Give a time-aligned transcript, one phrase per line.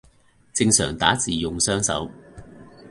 [0.51, 2.09] 正常打字用雙手